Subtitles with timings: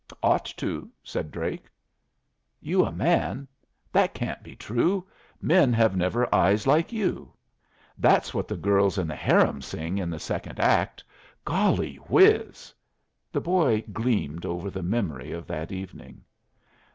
[0.23, 1.65] "Ought to," said Drake.
[2.59, 3.47] "You a man?
[3.91, 5.07] that can't be true!
[5.39, 7.31] Men have never eyes like you."
[7.99, 11.03] "That's what the girls in the harem sing in the second act.
[11.45, 12.73] Golly whiz!"
[13.31, 16.23] The boy gleamed over the memory of that evening.